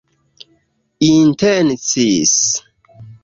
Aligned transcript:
intencis 1.11 2.35